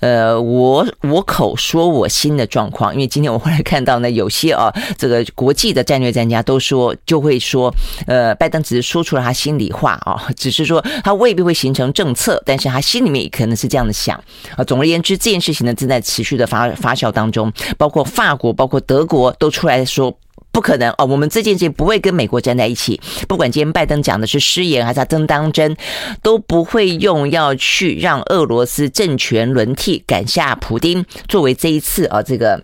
[0.00, 2.94] 呃我我口说我心的状况？
[2.94, 7.72] 因为今天我后来看到呢，有些啊这个国际的战略专家都说，就会说
[8.06, 9.70] 呃拜登只是说出了他心里。
[9.82, 14.16] 话啊，只是说他未必会形成政策，但是他心里面也可能是这样的想
[14.56, 14.62] 啊。
[14.62, 20.16] 总而言之，这件事情呢正在持续的发发酵当中，包括法国、包括德国都出来说
[20.52, 23.00] 不可能哦，我们这件事情不会跟美国站在一起。
[23.26, 25.76] 不管今天拜登讲的是失言还是他真当真，
[26.22, 32.62] 都不会用要去让俄罗斯政权轮替、赶下普丁作为这一次啊这个。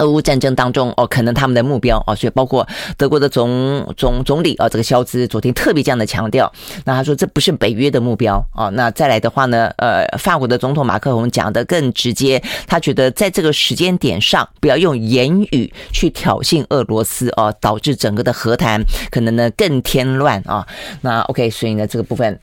[0.00, 6.50] 俄乌战争当中，哦，可能他们的目标哦，所以包括德国的总总总理啊，这个肖兹昨天特别这样的强调，
[6.84, 8.70] 那他说这不是北约的目标哦。
[8.72, 20.66] 那再来的话呢，呃，法国的总统马克龙讲得更直接，他觉得在这个时间点上，不要用言语去挑衅俄罗斯哦，导致整个的和谈可能呢更添乱啊。
[21.02, 22.40] 那 OK，所以呢这个部分。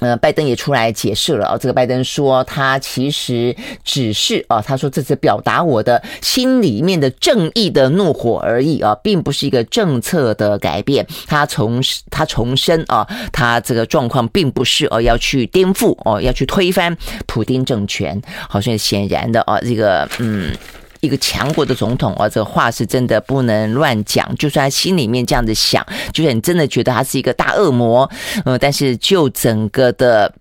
[0.00, 1.58] 呃，拜登也出来解释了啊。
[1.58, 3.54] 这个拜登说，他其实
[3.84, 11.06] 只是啊，他说这次表达我的心里面的正义的怒火而已啊，并不是一个政策的改变。
[11.26, 18.20] 他重他重申啊，他这个状况并不是哦要去颠覆哦，要去推翻普丁政权。
[18.48, 20.54] 好像显然的啊，这个嗯。
[21.00, 24.34] 一个强国的总统啊，这个话是真的不能乱讲。
[24.36, 28.08] 就算他心里面这样子想，就算你真的觉得他是一个大恶魔，
[28.44, 30.32] 呃，但是就整个的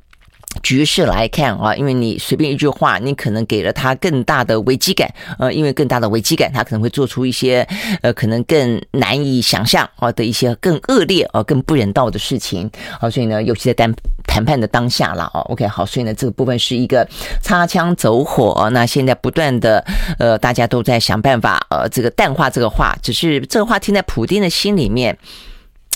[0.66, 7.62] 局势来看啊，因为你随便一句话，你可能给了他更大的危机感，呃，因为更大的危机感，他可能会做出一些
[8.02, 12.68] 呃，可能更难以想象啊的一些更恶劣啊、更不人道的事情。
[13.00, 13.94] 好，所以呢，尤其在谈
[14.26, 15.42] 谈判的当下了哦。
[15.52, 17.08] OK，好，所以呢，这个部分是一个
[17.44, 18.68] 擦枪走火。
[18.74, 19.86] 那现在不断的
[20.18, 25.16] 呃，大家都在想办法呃，这个淡化这个话，只是这个话听在普丁的心里面，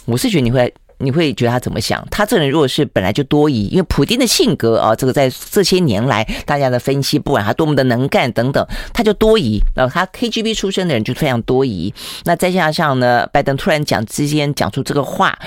[0.06, 0.72] 我是觉得你会。
[1.02, 2.06] 你会觉得他怎么想？
[2.12, 9.60] 他这人如果是本来就多疑，因为普丁的性格啊，这个在这些年来大家的分析，不管他多么的能干等等，他就多疑。
[9.74, 11.94] 然后他 KGB 出身的人就非常多疑。
[12.26, 15.40] 那再加上呢，拜登突然讲之间讲出这个话，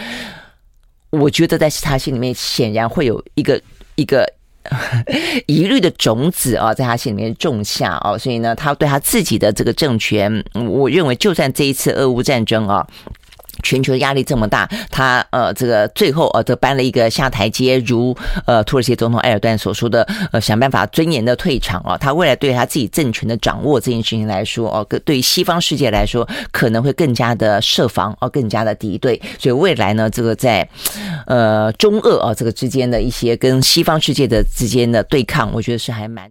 [1.10, 3.60] 我觉得在他心里面显然会有一个
[3.96, 4.26] 一个
[5.46, 12.86] 疑虑的种子啊，在他心里面种下啊，所以呢，他对他自己的这个政权，我认为就算这一次俄乌战争啊。
[13.62, 21.96] 全球压力这么大，他呃，这个最后呃，都搬了一个下台阶，如呃，土耳其总统埃尔段所说的，呃，想办法尊严的退场啊。
[21.98, 29.20] 他未来对他自己政权的掌握这件事情来说，哦，对于西方世界来说，可能会更加的设防，哦，更加的敌对。
[29.38, 30.66] 所以未来呢，这个在
[31.26, 36.30] 呃中俄啊这个之间的一些跟西方世界的之间的对抗，我觉得是还蛮。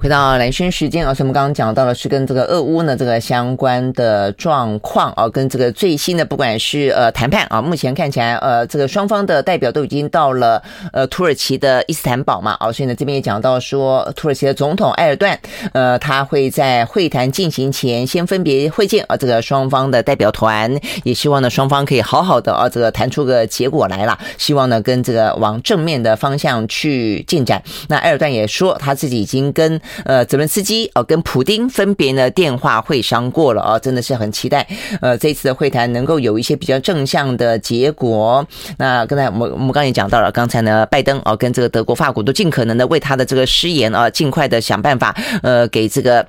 [0.00, 15.36] 回到蓝轩时间啊，所以我们刚刚讲到的是跟这个俄乌呢这个相关的状况啊，跟这个最新的不管是呃谈判啊，目前看起来呃这个双方的代表都已经到了呃土耳其的伊斯坦堡嘛啊，所以呢这边也讲到说土耳其的总统埃尔段
[15.72, 20.72] 呃他会在会谈进行前先分别会见啊这个双方的代表团，
[21.02, 27.60] 也希望呢双方可以好好的啊这个谈出个结果来了，希望呢跟这个往正面的方向去进展。
[27.88, 34.66] 那埃尔段也说他自己已经跟呃，泽伦斯基哦，跟普丁分别呢电话会商过了啊，真的是很期待。
[35.00, 38.46] 呃，这次的会谈能够有一些比较正向的结果。
[38.78, 46.26] 那刚才我们我们刚才也讲到了，刚才呢，拜登哦跟这个德国、法国都尽可能的为他的这个失言啊，尽快的想办法，呃，给这个。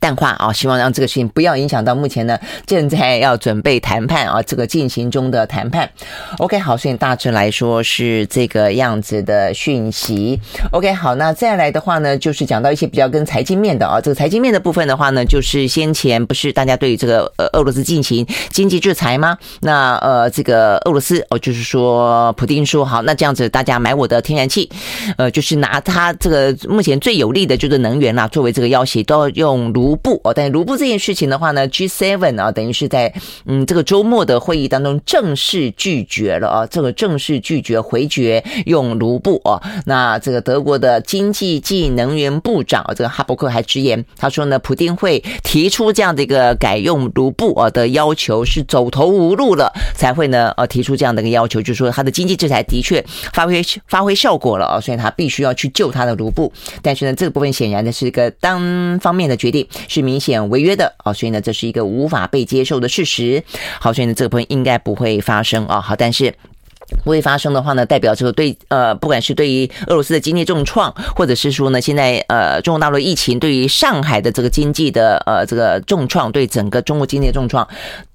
[0.00, 5.90] 淡化啊，希望让这个事情不要影响到目前呢正在要准备谈判啊，这个进行中的谈判。
[6.38, 10.40] OK，好，所以大致来说是这个样子的讯息。
[10.72, 19.36] OK，好，那再来的话呢，就是讲到一些比较跟财经面的啊，这个财经面的部分的话呢，就是先前不是大家对这个呃俄罗斯进行经济制裁吗？
[19.60, 24.70] 那呃这个俄罗斯哦，就是说普丁说好，那这样子大家买我的天然气，
[25.16, 29.54] 呃，就是拿他这个目前最有利的就是能源啦，作为这个要挟，都要用。
[29.74, 33.12] 卢卢布哦，但卢布这件事情的话呢，G7 啊，等于是在
[33.44, 39.60] 嗯这个周末的会议当中正式拒绝了啊，这个正式拒绝回绝用卢布哦。
[39.84, 53.04] 那这个德国的经济暨能源部长这个哈伯克还直言，他说呢，普丁会提出这样的一个改用卢布啊的要求是走投无路了才会呢呃提出这样的一个要求，就是说他的经济制裁的确
[53.34, 56.50] 发挥发挥效果了啊，所以他必须要去救他的卢布。
[56.80, 59.63] 但是呢，这个部分显然的是一个单方面的决定。
[59.88, 63.42] 是明显违约的啊，所以呢，这是一个无法被接受的事实。
[63.80, 65.80] 好，所以呢，这个部分应该不会发生啊。
[65.80, 66.34] 好，但是
[67.02, 77.66] 不会发生的话呢，代表这个对呃，不管是对于俄罗斯的经济重创，或者是说呢，现在呃，中国大陆疫情对于上海的这个经济的呃这个重创，对整个中国经济的重创。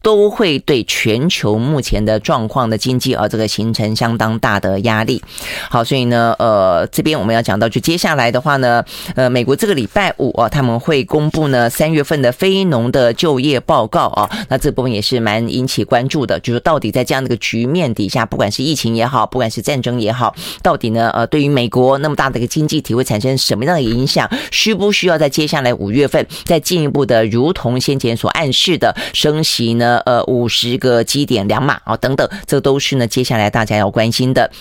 [0.01, 5.21] 都会对全球目前的状况的经济啊，这个形成相当大的压力。
[5.69, 8.83] 好，所以呢，呃，这边我们要讲到，就接下来的话呢，
[9.15, 14.29] 呃，美国这个礼拜五啊，他们会公布呢三月份的非农的就业报告啊。
[14.47, 20.33] 那这部分也是蛮引起关注的，就是到底在这样的一个局面底下，不管是疫情也好，不管是战争也好，
[20.63, 24.29] 到底呢，呃，对于美国那么大的一个经济体会产生什么样的影响？
[24.51, 29.88] 需不需要在接下来五月份再进一步的，如同先前所暗示的升息呢？
[29.89, 34.51] 呃呃，五十个基点两码啊，等等，这都是呢接下来大家要关心的。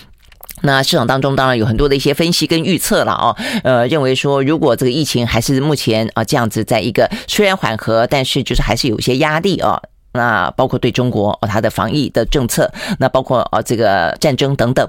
[0.62, 9.80] 那市场当中当然有很多的一些分析跟预测了哦，呃，认为说如果这个疫情还是目前啊这样子，在一个虽然缓和，但是就是还是有一些压力哦。
[10.12, 14.88] 那包括对中国哦，它的防疫的政策，那包括哦这个战争等等，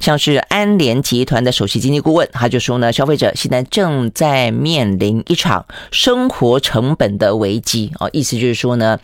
[0.00, 8.98] 像是安联集团的首席经济顾问，他就说呢，消费者现在正在面临一场生活成本的危机哦，意思就是说呢，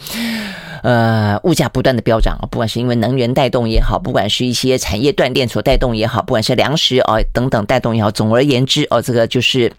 [0.83, 9.73] 呃，物价不断的飙涨啊，不管是因为能源带动也好，不管是一些产业断链所带动也好，不管是粮食啊等等带动也好，总而言之哦，这个就是。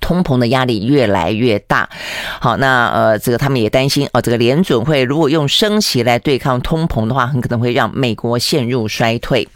[0.00, 1.88] 通膨的压力越来越大，
[2.40, 9.46] 好，那呃，这个他们也担心哦，这个联准会如果用升息来对抗通膨的话，很可能会让美国陷入衰退。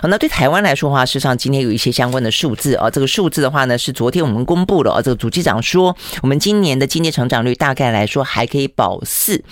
[0.00, 9.42] 好，那对台湾来说的话，事实上今天有一些相关的数字啊，这个数字的话呢，是昨天我们公布了啊，这个主计长说，我们今年的经济成长率大概来说还可以保四，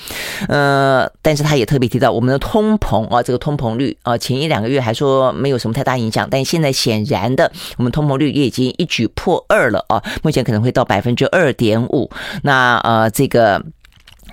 [0.48, 10.40] 呃，但是他也特别提到我们的通膨啊，这个通膨率啊，前一两个月还说没有什么太大影响，但现在显然的，我们通膨率也已经一举破二了啊，目前。
[10.50, 12.10] 可能会到百分之二点五。
[12.42, 13.62] 那呃，这个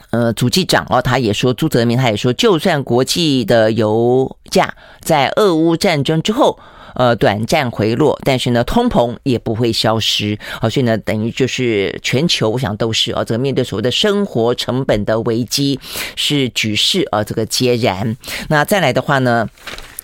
[0.10, 6.58] 呃，主计长哦，他也说，朱泽明他也说，就算国际的油价在俄乌战争之后
[6.96, 10.40] 呃短暂回落，但是呢，通膨也不会消失。
[10.62, 15.80] 好，所以呢，等于就是全球，我想都是啊，这个面对所谓的生活成本的危机，
[16.16, 18.16] 是举世啊这个皆然。
[18.48, 19.48] 那再来的话呢？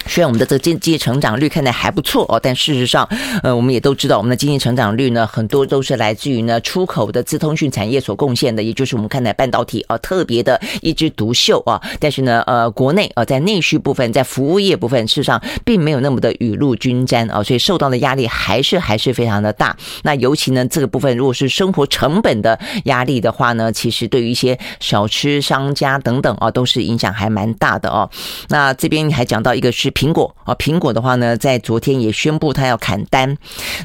[0.05, 3.07] 虽然我们的这个经济成长率看来还不错哦，但事实上，
[3.41, 11.81] 呃，我们也都知道，我们的经济成长率呢，很多都是来自于呢出口的资通讯产业所贡献的，也就是我们看来半导体啊特别的一枝独秀啊。
[11.99, 19.75] 但是呢，呃，国内啊在内需部分，在服务业部分，事实上并没有那么的雨露均沾啊，所以受到的压力还是还是非常的大。
[20.03, 28.09] 那尤其呢，这个部分如果是生活成本的压力的话呢，其实对于一些小吃商家等等啊，都是影响还蛮大的哦。
[28.49, 29.92] 那这边还讲到一个是。
[29.93, 33.37] 苹果啊，苹果的话呢，在昨天也宣布它要砍单。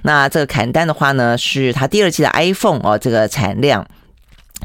[0.03, 3.87] 那这个砍单的话呢，是它第二季的 iPhone 哦，这个产量。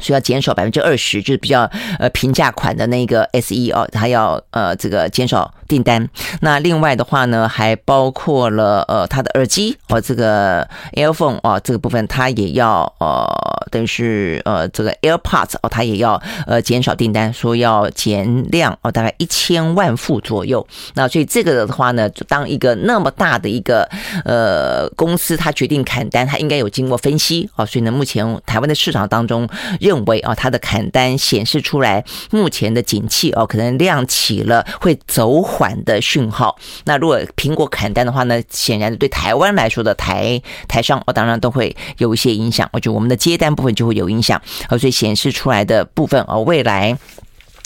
[0.00, 1.70] 需要减少百分之二十，就是比较
[2.00, 6.08] 呃平价款的那个 SE 哦，它要呃这个减少订单。
[6.40, 13.26] 那另外的话呢，还包括了呃他的耳机哦，这个 Earphone 哦，这个部分他也要呃
[13.72, 20.66] 等于是呃这个 AirPods 哦，他也要呃减少订单，说要减量哦，大概一千万副左右。
[20.94, 23.88] 那所以这个的话呢，就当一个那么大的一个
[24.24, 27.66] 呃公司，他决定砍单，他应该有经过分析哦。
[27.66, 29.48] 所以呢，目前台湾的市场当中。
[29.80, 36.56] 认为啊，它的砍单显示出来，目前的景气哦，可能亮起了会走缓的讯号。
[36.84, 42.68] 那如果苹果砍单的话呢，显然对台湾来说的台台商哦，当然都会有一些影响。
[42.72, 46.98] 我觉得我们的接单部分就会有影响，所以显示出来的部分哦，未来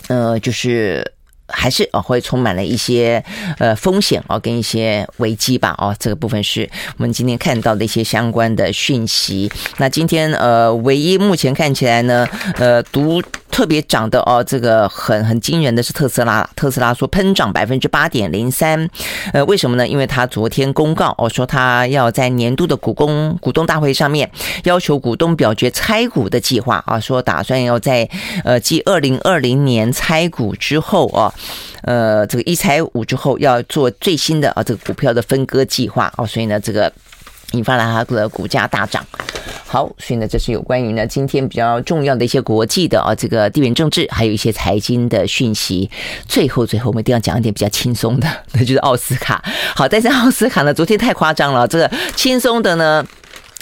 [0.09, 1.15] 呃就是。
[1.49, 3.23] 还是哦，会充满了一些
[3.59, 9.51] 呃风险哦，跟一些危机吧哦，这个部分是我们今天看到的一些相关的讯息。
[9.79, 18.89] 那今天呃，唯一目前看起来呢，呃，独特别涨的哦，这个很很惊人的是特斯拉，特斯拉说喷涨百分之八点零三，
[19.33, 19.89] 呃，为什么呢？
[19.89, 24.31] 因为他昨天公告哦，说他要在年度的股东股东大会上面
[24.65, 28.09] 要求股东表决拆股的计划啊，说打算要在
[28.45, 31.33] 呃继二零二零年拆股之后哦。
[31.83, 36.93] 呃，这个一财五之后要做最新的啊，这个股票的分割计划哦，所以呢，这个
[37.53, 39.05] 引发了它的股价大涨。
[39.67, 45.91] 好，所以呢，这是有关于呢今天比较重要的一些国际的啊，这个地缘政治，还有一些财经的讯息。
[46.27, 49.45] 最后，最后我们一定要讲一点比较轻松的，那就是奥斯卡。
[49.75, 53.07] 好，但是奥斯卡呢，昨天太夸张了，这个轻松的呢。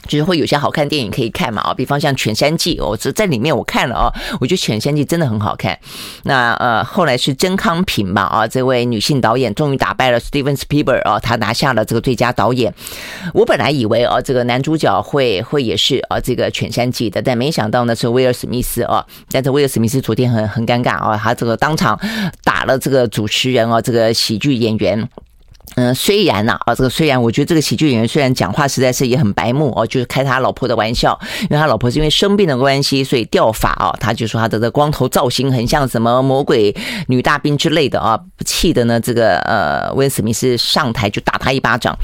[0.06, 5.78] 就是会有些好看电影可以看嘛啊，比方像《犬山记》，我这在里面我看了啊，我觉得《犬山记》真的很好看。
[6.22, 12.72] 那呃，后来是甄康平吧啊，这位女性导演终于打败了 Steven Spielberg 啊，她拿下了这个最佳导演。
[13.34, 19.04] 我本来以为啊，这个男主角会会也是啊这个《犬山记》的，但没想到呢是威尔史密斯啊。
[19.30, 21.98] 但是威尔史密斯昨天很很尴尬啊，他这个当场
[22.44, 25.08] 打了这个主持人啊，这个喜剧演员。
[25.74, 36.74] 嗯，虽然呐啊，这个虽然我觉得这个喜剧演员虽然讲话实在是也很白目哦，就是开他老婆的玩笑，因为他老婆是因为生病的关系，所以掉发啊，他就说他的这光头造型很像什么魔鬼
[37.08, 41.94] 女大兵之类的啊，气的呢这个呃威尔史密斯上台就打他一巴掌，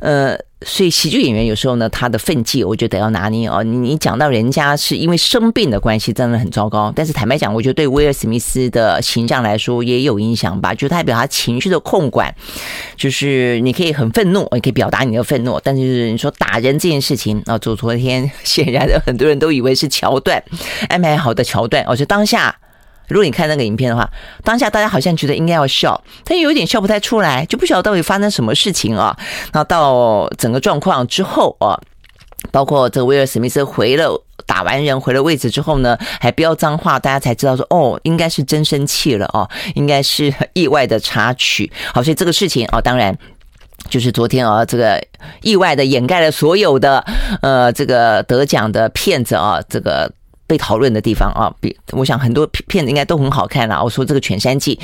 [0.00, 0.38] 呃。
[0.62, 3.62] 所以喜剧演员有时候呢，他的分际我觉得要拿捏哦。
[3.62, 6.92] 你你讲到人家是因为生病的关系，真的很糟糕。
[6.94, 12.34] 但是坦白讲，我觉得对威尔史密斯的形象来说也有影响吧，就代表他情绪的控管，
[12.94, 20.44] 就是你可以很愤怒，你可以表达你的愤怒，但是你说打人这件事情啊，昨昨天显然的很多人都以为是桥段，
[20.90, 22.54] 安排好的桥段，哦，就当下。
[23.10, 24.08] 如果你看那个影片的话，
[24.44, 29.16] 当下大家好像觉得应该要笑，但又有点笑不太出来，就不晓得到底发生什么事情啊。
[29.52, 31.74] 那到整个状况之后啊，
[32.52, 41.70] 包括这个威尔史密斯回了打完人回了位置之后呢，还飙脏话，大家才知道说哦，应该是真生气了哦，应该是意外的插曲。
[41.92, 43.16] 好，所以这个事情啊，当然
[43.88, 45.02] 就是昨天啊，这个
[45.42, 47.04] 意外的掩盖了所有的
[47.42, 50.12] 呃这个得奖的片子啊，这个。
[50.50, 51.46] 被讨论的地方啊。
[51.60, 53.80] 比我想很多片子应该都很好看啦。
[53.80, 54.74] 我说这个《犬山记》，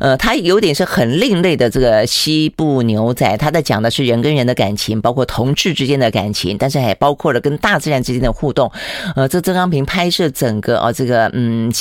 [0.00, 8.70] 呃，它有点是很另类的这个西部牛仔，它在讲的是人跟人的感情，包括同志之间的感情，但是还包括了跟大自然之间的互动。
[9.16, 11.72] 呃，这曾康平拍摄整个啊，这个嗯。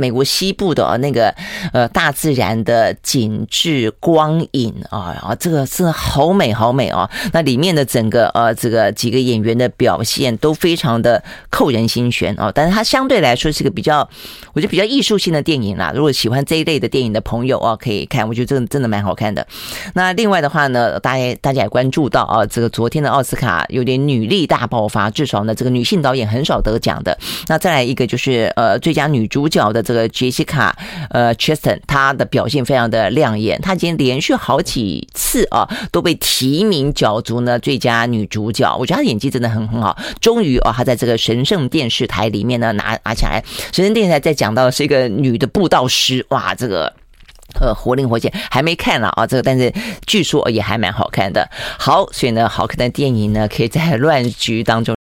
[0.00, 1.34] 美国西部的那个
[1.74, 7.08] 呃大自然的景致光影啊，啊，这个是好美好美啊！
[7.34, 12.50] 那里面的整个呃这个几个演员的表现都非常的扣人心弦啊。
[12.54, 14.08] 但是它相对来说是个比较，
[14.54, 15.92] 我觉得比较艺术性的电影啦。
[15.94, 19.46] 如果喜欢这一类的电影的朋友啊，可以看，我觉得真的真的蛮好看的。
[19.92, 27.18] 那另外的话呢，大家大家也关注到啊，这个昨天的奥斯卡有点女力大爆发，至少呢这个女性导演很少得奖的。
[27.48, 29.89] 那再来一个就是呃最佳女主角的。
[29.90, 30.76] 这个杰西卡，
[31.10, 39.98] 呃 Chesten，她的表现非常的亮眼，她已经连续好几次啊都被提名角逐呢最佳女主角，我觉得她演技真的很很好。
[40.20, 46.92] 终于啊，她在这个神圣电视台里面呢拿拿起来，神圣电视台在讲到的是一个女的布道师，哇，这个
[47.60, 49.74] 呃活灵活现，还没看了啊，这个但是
[50.06, 51.50] 据说也还蛮好看的。
[51.80, 54.94] 好，所以呢，好看的电影呢可以在乱局当中。